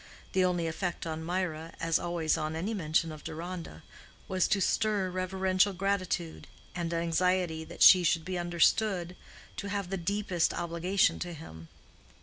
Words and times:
The 0.33 0.43
only 0.43 0.65
effect 0.65 1.05
on 1.05 1.23
Mirah, 1.23 1.73
as 1.79 1.99
always 1.99 2.35
on 2.35 2.55
any 2.55 2.73
mention 2.73 3.11
of 3.11 3.23
Deronda, 3.23 3.83
was 4.27 4.47
to 4.47 4.59
stir 4.59 5.11
reverential 5.11 5.73
gratitude 5.73 6.47
and 6.73 6.91
anxiety 6.91 7.63
that 7.65 7.83
she 7.83 8.01
should 8.03 8.25
be 8.25 8.35
understood 8.39 9.15
to 9.57 9.69
have 9.69 9.91
the 9.91 9.97
deepest 9.97 10.55
obligation 10.55 11.19
to 11.19 11.33
him. 11.33 11.67